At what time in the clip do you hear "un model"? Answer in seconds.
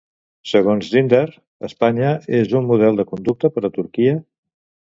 2.63-2.99